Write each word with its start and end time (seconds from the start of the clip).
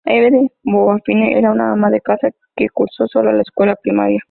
Hebe 0.03 0.31
de 0.31 0.49
Bonafini 0.63 1.33
era 1.35 1.51
una 1.51 1.73
ama 1.73 1.91
de 1.91 2.01
casa 2.01 2.31
que 2.55 2.69
cursó 2.69 3.05
solo 3.07 3.31
la 3.33 3.43
escuela 3.43 3.75
primaria. 3.75 4.19